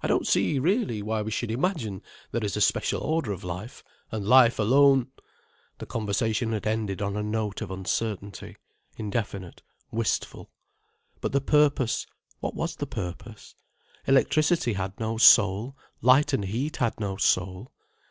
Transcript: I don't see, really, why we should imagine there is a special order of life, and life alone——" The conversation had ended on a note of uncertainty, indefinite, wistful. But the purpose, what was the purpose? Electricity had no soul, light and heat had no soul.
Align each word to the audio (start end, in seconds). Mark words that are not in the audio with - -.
I 0.00 0.06
don't 0.08 0.26
see, 0.26 0.58
really, 0.58 1.02
why 1.02 1.20
we 1.20 1.30
should 1.30 1.50
imagine 1.50 2.00
there 2.32 2.42
is 2.42 2.56
a 2.56 2.62
special 2.62 3.02
order 3.02 3.30
of 3.30 3.44
life, 3.44 3.84
and 4.10 4.24
life 4.26 4.58
alone——" 4.58 5.08
The 5.76 5.84
conversation 5.84 6.52
had 6.52 6.66
ended 6.66 7.02
on 7.02 7.14
a 7.14 7.22
note 7.22 7.60
of 7.60 7.70
uncertainty, 7.70 8.56
indefinite, 8.96 9.60
wistful. 9.90 10.48
But 11.20 11.32
the 11.32 11.42
purpose, 11.42 12.06
what 12.38 12.54
was 12.54 12.76
the 12.76 12.86
purpose? 12.86 13.54
Electricity 14.06 14.72
had 14.72 14.98
no 14.98 15.18
soul, 15.18 15.76
light 16.00 16.32
and 16.32 16.46
heat 16.46 16.78
had 16.78 16.98
no 16.98 17.18
soul. 17.18 17.70